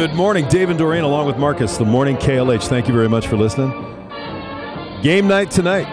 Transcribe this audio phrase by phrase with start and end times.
[0.00, 1.76] Good morning, Dave and Doreen, along with Marcus.
[1.76, 2.68] The morning KLH.
[2.68, 3.68] Thank you very much for listening.
[5.02, 5.84] Game night tonight.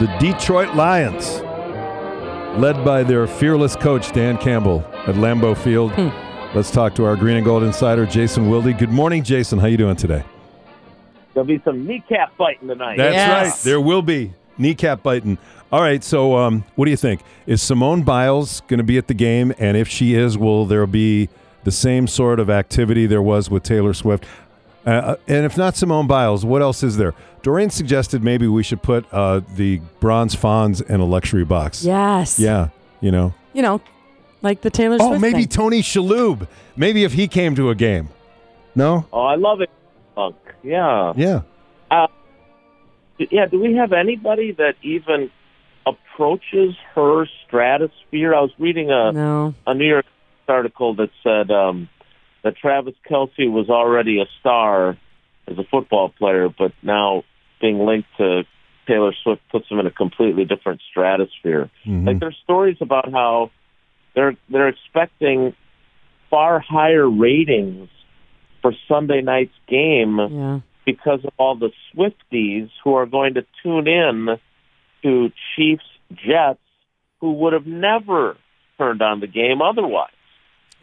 [0.00, 1.40] The Detroit Lions,
[2.60, 5.92] led by their fearless coach Dan Campbell at Lambeau Field.
[6.56, 8.76] Let's talk to our Green and Gold insider Jason Wilde.
[8.76, 9.60] Good morning, Jason.
[9.60, 10.24] How are you doing today?
[11.34, 12.96] There'll be some kneecap biting tonight.
[12.96, 13.46] That's Yes.
[13.52, 13.62] right.
[13.62, 15.38] There will be kneecap biting.
[15.70, 16.02] All right.
[16.02, 17.20] So, um, what do you think?
[17.46, 19.54] Is Simone Biles going to be at the game?
[19.56, 21.28] And if she is, will there be
[21.64, 24.24] the same sort of activity there was with Taylor Swift?
[24.86, 27.14] Uh, and if not Simone Biles, what else is there?
[27.42, 31.84] Doreen suggested maybe we should put uh, the Bronze Fonz in a luxury box.
[31.84, 32.38] Yes.
[32.38, 32.68] Yeah.
[33.00, 33.34] You know.
[33.54, 33.80] You know,
[34.42, 35.48] like the Taylor Oh, Swift maybe thing.
[35.48, 36.46] Tony Shalhoub.
[36.76, 38.08] Maybe if he came to a game.
[38.74, 39.06] No.
[39.12, 39.70] Oh, I love it,
[40.14, 40.36] Punk.
[40.62, 41.12] Yeah.
[41.16, 41.42] Yeah.
[43.16, 45.30] Yeah, do we have anybody that even
[45.86, 48.34] approaches her stratosphere?
[48.34, 49.54] I was reading a, no.
[49.68, 50.06] a New York
[50.48, 51.88] article that said um,
[52.42, 54.96] that Travis Kelce was already a star
[55.46, 57.24] as a football player, but now
[57.60, 58.42] being linked to
[58.86, 61.70] Taylor Swift puts him in a completely different stratosphere.
[61.86, 62.06] Mhm.
[62.06, 63.50] Like there's stories about how
[64.14, 65.54] they're they're expecting
[66.30, 67.88] far higher ratings
[68.60, 70.60] for Sunday night's game Yeah.
[70.84, 74.38] because of all the Swifties who are going to tune in
[75.02, 76.60] to Chiefs Jets
[77.20, 78.36] who would have never
[78.78, 80.10] turned on the game otherwise.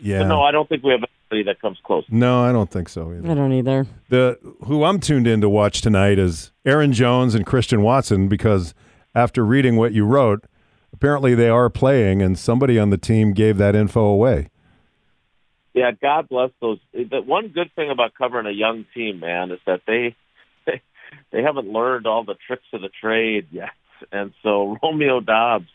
[0.01, 0.19] Yeah.
[0.19, 2.03] But no, I don't think we have anybody that comes close.
[2.09, 3.29] no, I don't think so either.
[3.29, 3.85] I don't either.
[4.09, 8.73] the who I'm tuned in to watch tonight is Aaron Jones and Christian Watson because
[9.15, 10.45] after reading what you wrote,
[10.93, 14.49] apparently they are playing and somebody on the team gave that info away.
[15.73, 16.79] Yeah, God bless those.
[16.93, 20.15] The one good thing about covering a young team, man, is that they
[20.65, 20.81] they,
[21.31, 23.69] they haven't learned all the tricks of the trade yet,
[24.11, 25.69] and so Romeo Doubs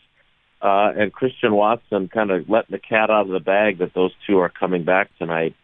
[0.61, 4.11] uh, and Christian Watson kind of letting the cat out of the bag that those
[4.25, 5.55] two are coming back tonight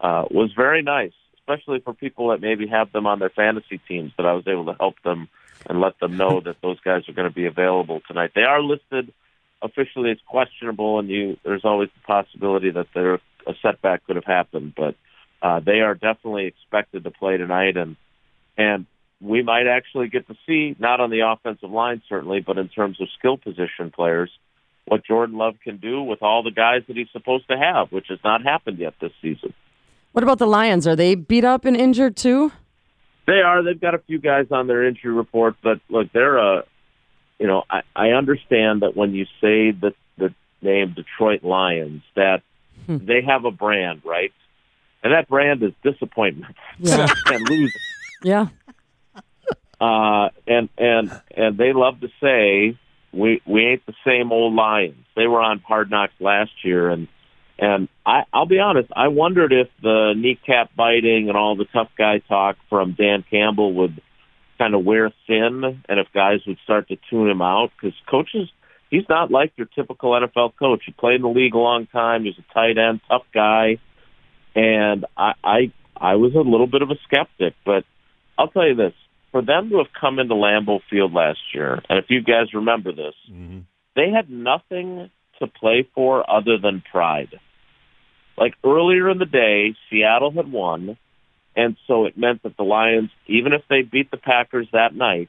[0.00, 4.12] uh, was very nice, especially for people that maybe have them on their fantasy teams.
[4.16, 5.28] That I was able to help them
[5.68, 8.32] and let them know that those guys are going to be available tonight.
[8.34, 9.12] They are listed
[9.62, 14.24] officially as questionable, and you there's always the possibility that there a setback could have
[14.24, 14.94] happened, but
[15.42, 17.96] uh, they are definitely expected to play tonight, and
[18.56, 18.86] and
[19.20, 23.00] we might actually get to see not on the offensive line certainly, but in terms
[23.00, 24.30] of skill position players,
[24.86, 28.06] what Jordan Love can do with all the guys that he's supposed to have, which
[28.08, 29.52] has not happened yet this season.
[30.12, 30.86] What about the Lions?
[30.86, 32.50] Are they beat up and injured too?
[33.26, 33.62] They are.
[33.62, 36.64] They've got a few guys on their injury report, but look, they're a.
[37.38, 42.42] You know, I, I understand that when you say the the name Detroit Lions, that
[42.86, 42.98] hmm.
[42.98, 44.32] they have a brand, right?
[45.02, 47.06] And that brand is disappointment Yeah.
[47.26, 47.80] and losing.
[48.22, 48.48] yeah.
[49.80, 52.78] Uh, and and and they love to say
[53.12, 55.06] we we ain't the same old Lions.
[55.16, 57.08] They were on Hard Knocks last year, and
[57.58, 61.90] and I I'll be honest, I wondered if the kneecap biting and all the tough
[61.96, 64.02] guy talk from Dan Campbell would
[64.58, 68.48] kind of wear thin, and if guys would start to tune him out because coaches.
[68.90, 70.82] He's not like your typical NFL coach.
[70.84, 72.24] He played in the league a long time.
[72.24, 73.78] He's a tight end, tough guy,
[74.56, 77.84] and I, I I was a little bit of a skeptic, but
[78.36, 78.94] I'll tell you this:
[79.32, 82.92] for them to have come into Lambeau Field last year, and if you guys remember
[82.92, 83.60] this, mm-hmm.
[83.96, 87.34] they had nothing to play for other than pride.
[88.36, 90.96] Like earlier in the day, Seattle had won,
[91.54, 95.28] and so it meant that the Lions, even if they beat the Packers that night,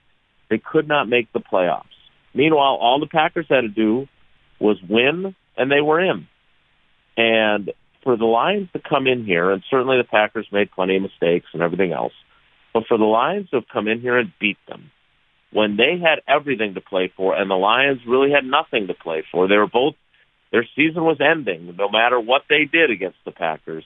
[0.50, 1.86] they could not make the playoffs.
[2.34, 4.08] Meanwhile, all the Packers had to do
[4.60, 6.28] was win, and they were in.
[7.18, 7.72] And
[8.04, 11.48] for the Lions to come in here, and certainly the Packers made plenty of mistakes
[11.54, 12.14] and everything else,
[12.74, 14.92] but for the Lions to have come in here and beat them
[15.52, 19.24] when they had everything to play for, and the Lions really had nothing to play
[19.32, 19.96] for, they were both
[20.52, 23.86] their season was ending, no matter what they did against the Packers.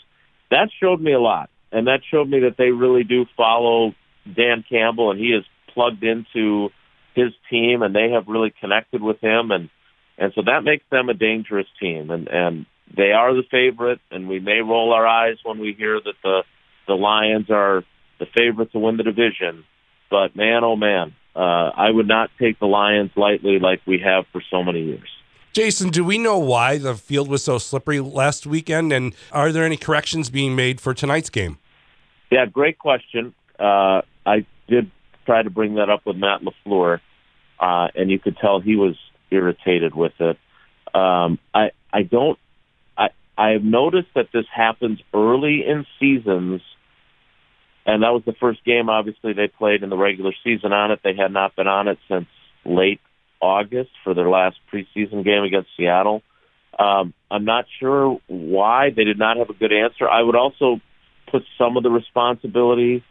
[0.49, 3.93] That showed me a lot, and that showed me that they really do follow
[4.25, 5.43] Dan Campbell, and he is
[5.73, 6.69] plugged into
[7.13, 9.69] his team, and they have really connected with him, and
[10.17, 12.65] and so that makes them a dangerous team, and and
[12.95, 16.43] they are the favorite, and we may roll our eyes when we hear that the
[16.87, 17.83] the Lions are
[18.19, 19.63] the favorite to win the division,
[20.09, 24.25] but man, oh man, uh, I would not take the Lions lightly like we have
[24.31, 25.09] for so many years.
[25.53, 28.91] Jason, do we know why the field was so slippery last weekend?
[28.91, 31.59] And are there any corrections being made for tonight's game?
[32.29, 33.33] Yeah, great question.
[33.57, 34.91] Uh, I did
[35.25, 36.99] try to bring that up with Matt Lafleur,
[37.59, 38.95] uh, and you could tell he was
[39.31, 40.37] irritated with it.
[40.93, 42.37] Um, I I don't.
[42.97, 46.61] I I have noticed that this happens early in seasons,
[47.85, 48.89] and that was the first game.
[48.89, 50.99] Obviously, they played in the regular season on it.
[51.03, 52.27] They had not been on it since
[52.65, 52.99] late
[53.41, 56.23] August for their last preseason game against Seattle.
[56.77, 60.09] Um, I'm not sure why they did not have a good answer.
[60.09, 60.81] I would also
[61.31, 63.03] put some of the responsibility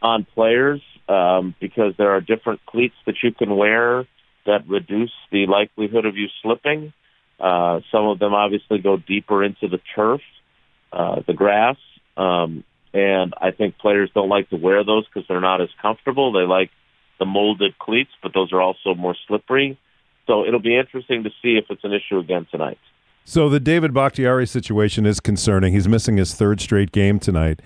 [0.00, 4.06] on players um, because there are different cleats that you can wear
[4.46, 6.92] that reduce the likelihood of you slipping.
[7.40, 10.20] Uh, some of them obviously go deeper into the turf,
[10.92, 11.76] uh, the grass,
[12.16, 12.64] um,
[12.94, 16.32] and I think players don't like to wear those because they're not as comfortable.
[16.32, 16.70] They like
[17.18, 19.78] the molded cleats, but those are also more slippery.
[20.26, 22.78] So it'll be interesting to see if it's an issue again tonight.
[23.24, 25.72] So the David Bakhtiari situation is concerning.
[25.72, 27.60] He's missing his third straight game tonight.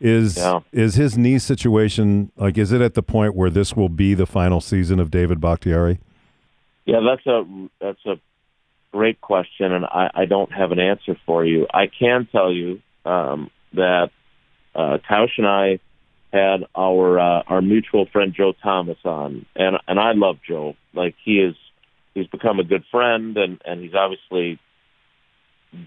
[0.00, 0.60] Is Yeah.
[0.72, 2.56] is his knee situation like?
[2.56, 5.98] Is it at the point where this will be the final season of David Bakhtiari?
[6.86, 7.44] Yeah, that's a
[7.80, 8.18] that's a
[8.92, 11.66] great question, and I, I don't have an answer for you.
[11.72, 14.10] I can tell you um, that
[14.74, 15.78] uh, Tausch and I
[16.32, 20.76] had our uh, our mutual friend Joe Thomas on, and and I love Joe.
[20.94, 21.56] Like he is,
[22.14, 24.58] he's become a good friend, and and he's obviously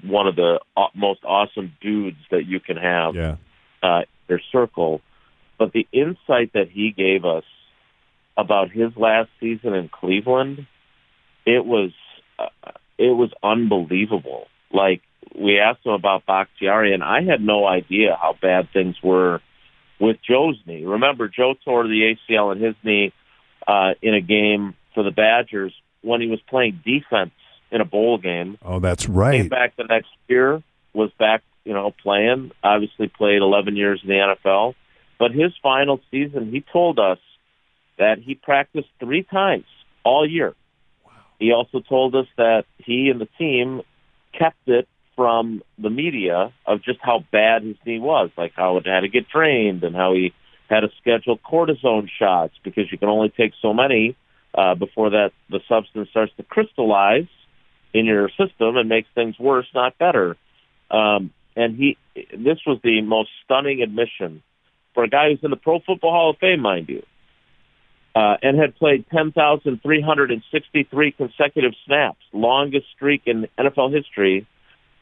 [0.03, 0.59] one of the
[0.95, 3.35] most awesome dudes that you can have Yeah.
[3.81, 5.01] uh, their circle.
[5.57, 7.43] But the insight that he gave us
[8.37, 10.65] about his last season in Cleveland,
[11.45, 11.91] it was
[12.39, 12.47] uh,
[12.97, 14.47] it was unbelievable.
[14.71, 15.01] Like
[15.35, 19.41] we asked him about Bakhtiari, and I had no idea how bad things were
[19.99, 20.85] with Joe's knee.
[20.85, 23.13] Remember, Joe tore the ACL in his knee
[23.67, 27.31] uh, in a game for the Badgers when he was playing defense
[27.71, 29.37] in a bowl game Oh, that's right.
[29.41, 30.61] came back the next year,
[30.93, 32.51] was back, you know, playing.
[32.63, 34.75] Obviously, played 11 years in the NFL.
[35.17, 37.19] But his final season, he told us
[37.97, 39.65] that he practiced three times
[40.03, 40.53] all year.
[41.39, 43.81] He also told us that he and the team
[44.37, 48.87] kept it from the media of just how bad his knee was, like how it
[48.87, 50.33] had to get drained and how he
[50.69, 54.15] had to schedule cortisone shots because you can only take so many
[54.55, 57.27] uh, before that the substance starts to crystallize
[57.93, 60.37] in your system and makes things worse, not better.
[60.89, 64.41] Um, and he, this was the most stunning admission
[64.93, 67.03] for a guy who's in the Pro Football Hall of Fame, mind you,
[68.15, 74.47] uh, and had played 10,363 consecutive snaps, longest streak in NFL history.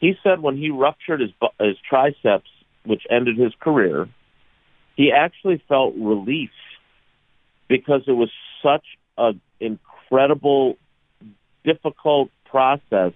[0.02, 2.50] He said when he ruptured his his triceps,
[2.86, 4.10] which ended his career,
[4.98, 6.50] he actually felt relief
[7.70, 8.32] because it was
[8.62, 8.86] such
[9.18, 10.78] an incredible,
[11.64, 13.14] difficult process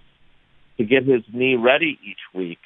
[0.78, 2.58] to get his knee ready each week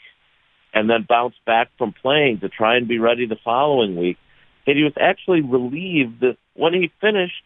[0.72, 4.18] and then bounce back from playing to try and be ready the following week.
[4.66, 7.42] And he was actually relieved that when he finished,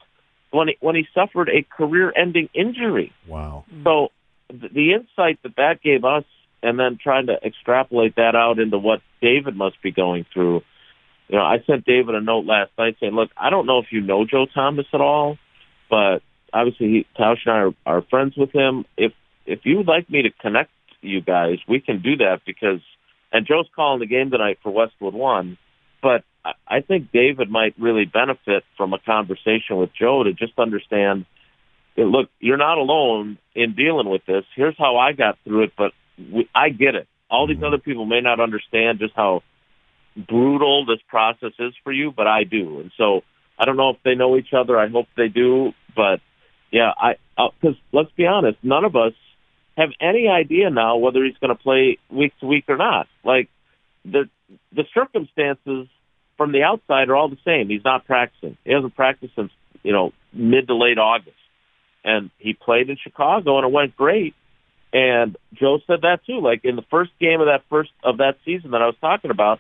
[0.51, 3.13] when he, when he suffered a career-ending injury.
[3.27, 3.65] Wow.
[3.85, 4.09] So
[4.49, 6.25] the insight that that gave us,
[6.65, 10.63] and then trying to extrapolate that out into what David must be going through.
[11.29, 13.87] You know, I sent David a note last night saying, "Look, I don't know if
[13.93, 15.39] you know Joe Thomas at all,
[15.91, 16.23] but
[16.53, 18.85] obviously he, Tausch and I are, are friends with him.
[18.97, 19.13] If
[19.47, 20.71] if you would like me to connect
[21.01, 22.81] you guys, we can do that because."
[23.33, 25.59] And Joe's calling the game tonight for Westwood One,
[26.01, 26.23] but
[26.69, 31.27] I- think David might really benefit from a conversation with Joe to just understand
[31.97, 34.45] look, you're not alone in dealing with this.
[34.57, 37.09] Here's how I got through it, but we, I get it.
[37.31, 37.67] All these mm-hmm.
[37.67, 39.43] other people may not understand just how
[40.17, 42.81] brutal this process is for you, but I do.
[42.81, 43.23] And so
[43.59, 44.79] I don't know if they know each other.
[44.79, 46.21] I hope they do, but
[46.71, 49.13] yeah, I uh, because let's be honest, none of us
[49.77, 53.07] have any idea now whether he's going to play week to week or not.
[53.25, 53.49] Like
[54.05, 54.29] the
[54.73, 55.89] the circumstances
[56.37, 57.69] from the outside are all the same.
[57.69, 58.57] He's not practicing.
[58.65, 59.53] He hasn't practiced since
[59.83, 61.37] you know mid to late August,
[62.05, 64.35] and he played in Chicago and it went great.
[64.95, 66.41] And Joe said that too.
[66.41, 69.33] Like in the first game of that first of that season that I was talking
[69.33, 69.59] about,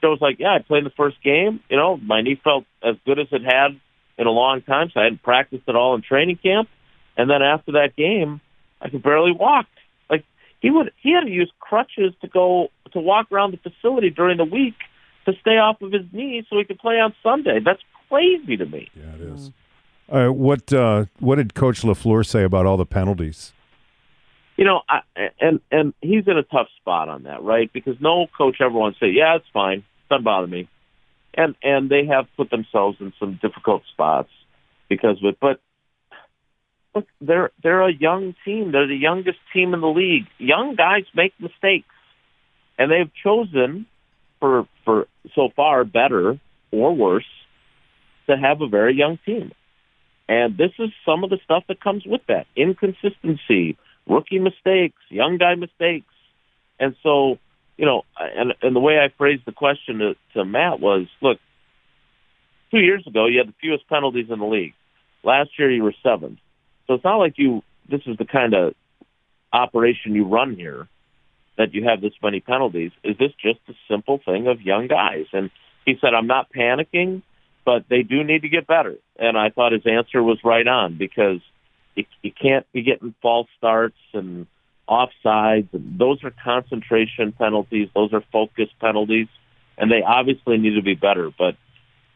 [0.00, 1.58] Joe was like, "Yeah, I played the first game.
[1.68, 3.80] You know, my knee felt as good as it had
[4.16, 6.68] in a long time, so I hadn't practiced at all in training camp.
[7.16, 8.40] And then after that game,
[8.80, 9.66] I could barely walk.
[10.08, 10.24] Like
[10.60, 14.36] he would, he had to use crutches to go to walk around the facility during
[14.36, 14.76] the week
[15.24, 17.58] to stay off of his knees so he could play on Sunday.
[17.64, 18.88] That's crazy to me.
[18.94, 19.50] Yeah, it is.
[20.08, 23.52] All right, what uh, what did Coach Lafleur say about all the penalties?
[24.56, 25.00] You know, I,
[25.40, 27.70] and and he's in a tough spot on that, right?
[27.72, 30.68] Because no coach ever wants to say, "Yeah, it's fine, doesn't bother me,"
[31.34, 34.30] and and they have put themselves in some difficult spots
[34.88, 35.38] because of it.
[35.40, 35.60] But
[36.94, 38.72] look, they're they're a young team.
[38.72, 40.26] They're the youngest team in the league.
[40.38, 41.94] Young guys make mistakes,
[42.78, 43.86] and they've chosen
[44.40, 46.38] for for so far better
[46.70, 47.28] or worse
[48.26, 49.52] to have a very young team.
[50.28, 53.76] And this is some of the stuff that comes with that inconsistency,
[54.08, 56.12] rookie mistakes, young guy mistakes.
[56.78, 57.38] And so,
[57.76, 61.38] you know, and, and the way I phrased the question to, to Matt was look,
[62.70, 64.74] two years ago, you had the fewest penalties in the league.
[65.22, 66.38] Last year, you were seventh.
[66.86, 68.74] So it's not like you, this is the kind of
[69.52, 70.88] operation you run here.
[71.56, 72.92] that you have this many penalties.
[73.02, 75.26] Is this just a simple thing of young guys?
[75.32, 75.50] And
[75.84, 77.22] he said, I'm not panicking,
[77.64, 78.96] but they do need to get better.
[79.18, 81.40] And I thought his answer was right on because
[81.96, 84.46] you, you can't be getting false starts and
[84.88, 85.68] offsides.
[85.72, 87.88] And those are concentration penalties.
[87.94, 89.28] Those are focus penalties.
[89.76, 91.30] And they obviously need to be better.
[91.36, 91.56] But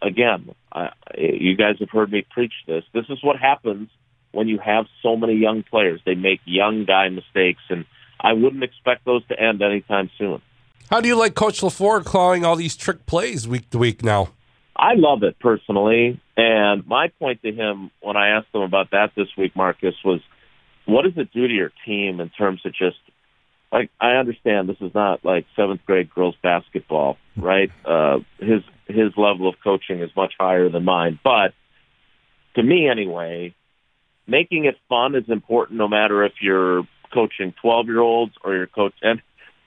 [0.01, 2.85] again, I, you guys have heard me preach this.
[2.95, 3.89] This is what happens
[4.33, 6.01] when you have so many young players.
[6.05, 7.85] They make young guy mistakes, and
[8.21, 10.41] I wouldn't expect those to end anytime soon.
[10.89, 14.31] How do you like Coach LaFleur calling all these trick plays week to week now?
[14.77, 16.21] I love it personally.
[16.41, 20.21] And my point to him when I asked him about that this week, Marcus, was
[20.87, 22.97] what does it do to your team in terms of just
[23.71, 27.71] like I understand this is not like seventh grade girls basketball, right?
[27.85, 31.53] Uh, his his level of coaching is much higher than mine, but
[32.55, 33.55] to me anyway,
[34.27, 38.67] making it fun is important no matter if you're coaching 12 year olds or you're
[38.67, 39.21] coach and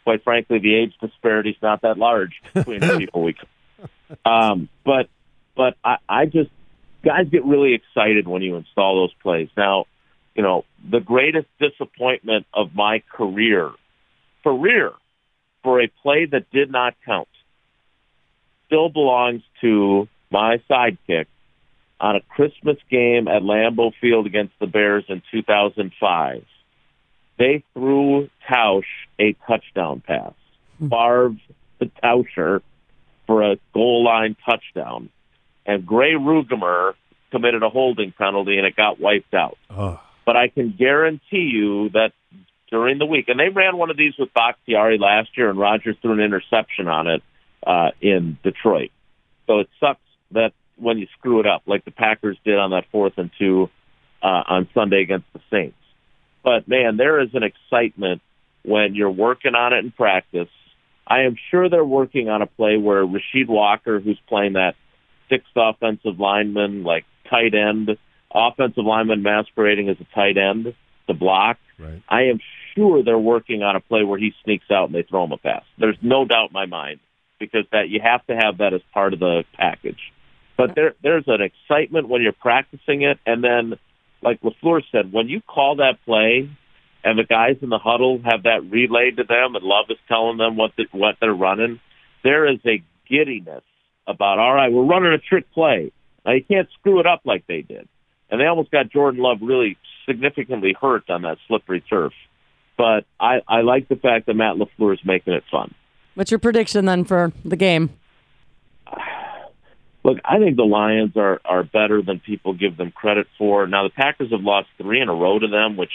[0.06, 3.36] quite frankly the age disparity is not that large between the people we
[4.26, 5.10] um but
[5.56, 6.50] but I, I just
[7.04, 9.86] guys get really excited when you install those plays now
[10.36, 13.72] you know the greatest disappointment of my career
[14.44, 14.92] career
[15.64, 17.28] for a play that did not count
[18.66, 21.28] still belongs to my sidekick
[22.00, 26.44] on a Christmas game at Lambeau Field against the Bears in 2005.
[27.38, 28.84] They threw Tausch
[29.20, 30.34] a touchdown pass.
[30.80, 30.90] Hmm.
[30.90, 31.36] Favre
[31.80, 32.62] the Tauscher
[33.26, 35.10] for a goal line touchdown.
[35.66, 36.94] And Grey Ruegamer
[37.32, 39.58] committed a holding penalty and it got wiped out.
[39.70, 40.00] Oh.
[40.26, 42.12] But I can guarantee you that
[42.70, 45.96] during the week, and they ran one of these with Bakhtiari last year, and Rodgers
[46.02, 47.22] threw an interception on it
[47.66, 48.92] uh, in Detroit.
[49.48, 50.00] So it sucks
[50.32, 53.70] that when you screw it up, like the Packers did on that fourth and two
[54.24, 55.78] uh, on Sunday against the Saints.
[56.44, 58.22] But man, there is an excitement
[58.64, 60.50] when you're working on it in practice.
[61.06, 64.76] I am sure they're working on a play where Rasheed Walker, who's playing that
[65.30, 67.98] sixth offensive lineman, like tight end,
[68.34, 70.74] offensive lineman masquerading as a tight end
[71.08, 71.58] to block.
[71.80, 72.02] Right.
[72.08, 72.40] I am
[72.76, 75.38] sure they're working on a play where he sneaks out and they throw him a
[75.38, 75.64] pass.
[75.78, 77.00] There's no doubt in my mind
[77.40, 80.00] because that you have to have that as part of the package.
[80.58, 83.74] But there, there's an excitement when you're practicing it, and then,
[84.22, 86.50] like Lafleur said, when you call that play,
[87.04, 90.38] and the guys in the huddle have that relayed to them, and Love is telling
[90.38, 91.80] them what the, what they're running,
[92.24, 93.64] there is a giddiness
[94.08, 94.40] about.
[94.40, 95.92] All right, we're running a trick play.
[96.26, 97.88] Now you can't screw it up like they did,
[98.30, 102.14] and they almost got Jordan Love really significantly hurt on that slippery turf.
[102.78, 105.74] But I, I like the fact that Matt Lafleur is making it fun.
[106.16, 107.92] What's your prediction then for the game?
[110.04, 113.68] Look, I think the Lions are are better than people give them credit for.
[113.68, 115.92] Now the Packers have lost three in a row to them, which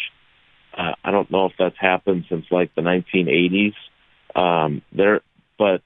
[0.77, 3.75] uh, I don't know if that's happened since like the 1980s.
[4.35, 5.21] Um, they're
[5.59, 5.83] but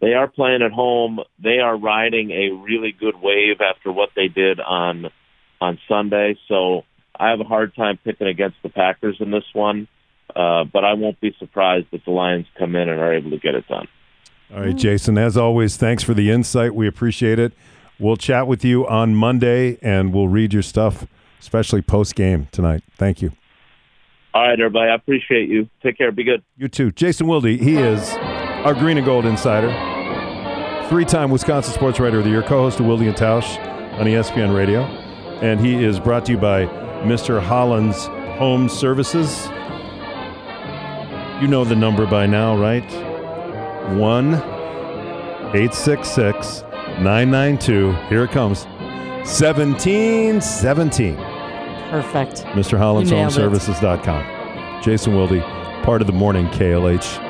[0.00, 1.20] they are playing at home.
[1.42, 5.06] They are riding a really good wave after what they did on
[5.60, 6.38] on Sunday.
[6.48, 9.88] So I have a hard time picking against the Packers in this one.
[10.34, 13.38] Uh, but I won't be surprised if the Lions come in and are able to
[13.38, 13.88] get it done.
[14.54, 16.74] All right, Jason, as always, thanks for the insight.
[16.74, 17.52] We appreciate it.
[17.98, 21.06] We'll chat with you on Monday and we'll read your stuff,
[21.40, 22.82] especially post game tonight.
[22.96, 23.32] Thank you.
[24.32, 24.90] All right, everybody.
[24.90, 25.68] I appreciate you.
[25.82, 26.10] Take care.
[26.12, 26.42] Be good.
[26.56, 26.92] You too.
[26.92, 28.10] Jason Wilde, he is
[28.64, 29.68] our green and gold insider,
[30.90, 33.56] three time Wisconsin Sports Writer of the Year, co host of Wilde and Tausch
[34.00, 34.82] on ESPN Radio.
[35.40, 36.66] And he is brought to you by
[37.04, 37.40] Mr.
[37.40, 38.06] Holland's
[38.38, 39.46] Home Services.
[41.40, 42.82] You know the number by now, right?
[43.96, 46.62] 1 866
[46.98, 47.92] 992.
[48.08, 48.64] Here it comes.
[48.64, 51.14] 1717.
[51.14, 52.42] Perfect.
[52.56, 52.76] Mr.
[52.76, 53.30] Holland's Home.
[53.30, 54.82] Services.com.
[54.82, 55.40] Jason Wilde,
[55.84, 57.29] part of the morning KLH